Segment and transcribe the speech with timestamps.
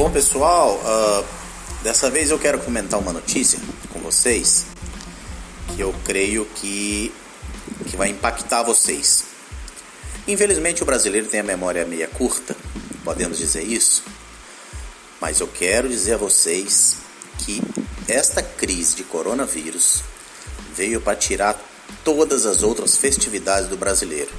[0.00, 1.24] Bom, pessoal, uh,
[1.82, 3.60] dessa vez eu quero comentar uma notícia
[3.92, 4.64] com vocês
[5.68, 7.12] que eu creio que,
[7.84, 9.24] que vai impactar vocês.
[10.26, 12.56] Infelizmente, o brasileiro tem a memória meia curta,
[13.04, 14.02] podemos dizer isso,
[15.20, 16.96] mas eu quero dizer a vocês
[17.36, 17.60] que
[18.08, 20.02] esta crise de coronavírus
[20.74, 21.62] veio para tirar
[22.02, 24.30] todas as outras festividades do brasileiro.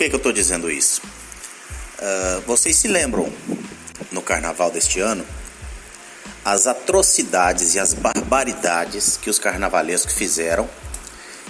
[0.00, 1.02] Que, que eu estou dizendo isso?
[1.98, 3.30] Uh, vocês se lembram
[4.10, 5.26] no carnaval deste ano
[6.42, 10.66] as atrocidades e as barbaridades que os carnavalescos fizeram,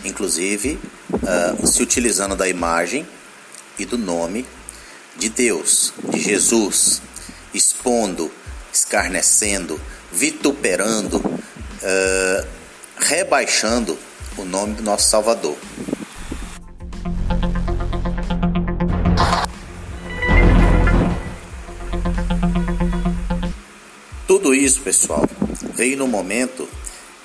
[0.05, 0.81] inclusive
[1.13, 3.07] uh, se utilizando da imagem
[3.79, 4.45] e do nome
[5.17, 7.01] de Deus, de Jesus,
[7.55, 8.33] expondo,
[8.73, 9.81] escarnecendo,
[10.11, 12.49] vituperando, uh,
[12.99, 13.97] rebaixando
[14.37, 15.57] o nome do nosso Salvador.
[24.41, 25.29] Tudo isso, pessoal,
[25.75, 26.67] veio no momento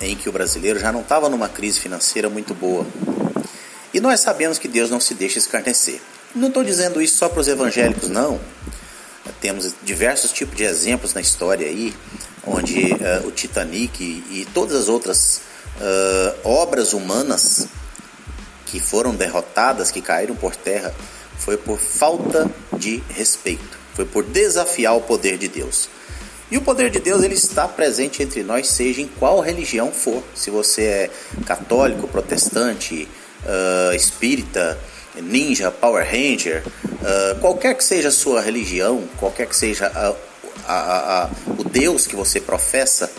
[0.02, 2.86] em que o brasileiro já não estava numa crise financeira muito boa.
[3.94, 5.98] E nós sabemos que Deus não se deixa escarnecer.
[6.34, 8.38] Não estou dizendo isso só para os evangélicos, não.
[9.40, 11.94] Temos diversos tipos de exemplos na história aí,
[12.46, 15.40] onde uh, o Titanic e, e, todas as outras
[15.80, 17.66] uh, obras humanas
[18.66, 20.94] que foram derrotadas, que caíram por terra,
[21.38, 25.88] foi por falta de respeito, foi por desafiar o poder de Deus.
[26.50, 30.22] E o poder de Deus ele está presente entre nós, seja em qual religião for.
[30.34, 31.10] Se você é
[31.44, 33.08] católico, protestante,
[33.44, 34.78] uh, espírita,
[35.16, 40.14] ninja, Power Ranger, uh, qualquer que seja a sua religião, qualquer que seja a,
[40.72, 43.10] a, a, o Deus que você professa,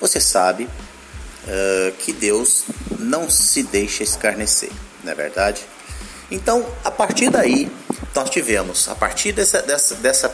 [0.00, 2.64] você sabe uh, que Deus
[2.98, 4.70] não se deixa escarnecer,
[5.02, 5.62] não é verdade?
[6.30, 7.70] Então, a partir daí,
[8.14, 10.28] nós tivemos, a partir dessa, dessa, dessa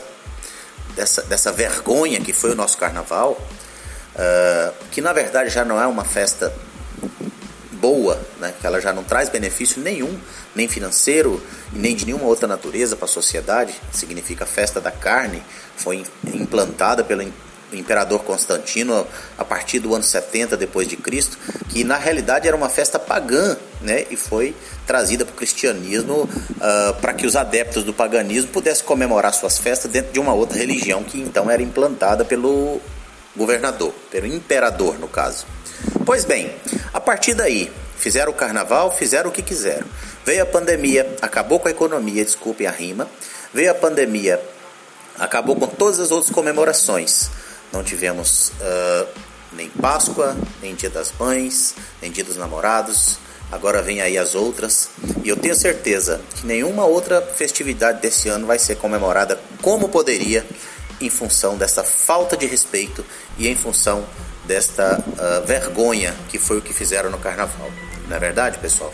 [0.95, 3.31] dessa, dessa vergonha que foi o nosso carnaval,
[4.15, 6.53] uh, que na verdade já não é uma festa
[7.71, 8.53] boa, né?
[8.59, 10.17] que ela já não traz benefício nenhum,
[10.55, 11.41] nem financeiro,
[11.71, 15.43] nem de nenhuma outra natureza para a sociedade, significa festa da carne,
[15.77, 17.21] foi implantada pelo
[17.77, 19.05] imperador Constantino
[19.37, 21.37] a partir do ano 70 depois de Cristo,
[21.69, 24.55] que na realidade era uma festa pagã, né, e foi
[24.87, 29.91] trazida para o cristianismo uh, para que os adeptos do paganismo pudessem comemorar suas festas
[29.91, 32.79] dentro de uma outra religião que então era implantada pelo
[33.35, 35.45] governador, pelo imperador no caso.
[36.05, 36.53] Pois bem,
[36.93, 39.87] a partir daí fizeram o carnaval, fizeram o que quiseram.
[40.25, 43.07] Veio a pandemia, acabou com a economia, desculpem a rima.
[43.53, 44.41] Veio a pandemia,
[45.19, 47.29] acabou com todas as outras comemorações.
[47.75, 49.07] Não tivemos uh,
[49.51, 53.17] nem Páscoa, nem Dia das Mães, nem Dia dos Namorados.
[53.51, 54.89] Agora vem aí as outras.
[55.25, 60.45] E eu tenho certeza que nenhuma outra festividade desse ano vai ser comemorada como poderia,
[61.01, 63.05] em função dessa falta de respeito
[63.37, 64.05] e em função
[64.45, 67.69] desta uh, vergonha que foi o que fizeram no carnaval.
[68.07, 68.93] Não é verdade, pessoal?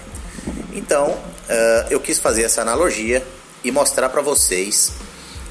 [0.74, 3.24] Então, uh, eu quis fazer essa analogia
[3.64, 4.94] e mostrar para vocês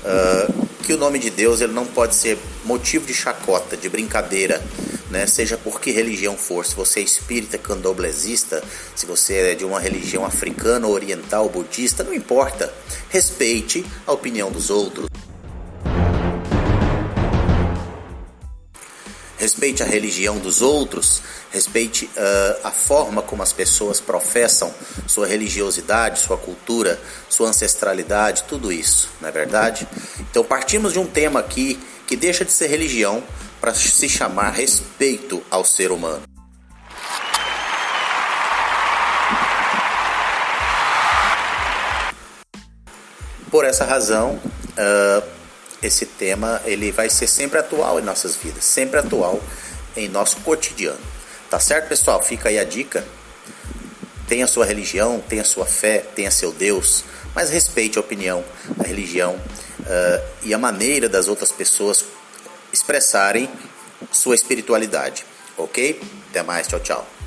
[0.05, 4.63] uh, que o nome de Deus ele não pode ser motivo de chacota, de brincadeira,
[5.11, 5.27] né?
[5.27, 8.63] seja por que religião for, se você é espírita, candomblesista,
[8.95, 12.73] se você é de uma religião africana, oriental, budista, não importa.
[13.09, 15.09] Respeite a opinião dos outros.
[19.41, 24.73] Respeite a religião dos outros, respeite uh, a forma como as pessoas professam
[25.07, 29.89] sua religiosidade, sua cultura, sua ancestralidade, tudo isso, não é verdade?
[30.31, 33.25] Então partimos de um tema aqui que deixa de ser religião
[33.63, 36.23] para se chamar respeito ao ser humano.
[43.51, 45.40] Por essa razão, uh,
[45.83, 49.41] esse tema ele vai ser sempre atual em nossas vidas, sempre atual
[49.97, 51.01] em nosso cotidiano.
[51.49, 52.23] Tá certo, pessoal?
[52.23, 53.05] Fica aí a dica.
[54.29, 57.05] Tenha sua religião, tenha sua fé, tenha seu Deus,
[57.35, 58.45] mas respeite a opinião,
[58.79, 62.05] a religião uh, e a maneira das outras pessoas
[62.73, 63.51] expressarem
[64.13, 65.27] sua espiritualidade.
[65.57, 66.01] Ok?
[66.31, 67.20] Até mais, tchau, tchau.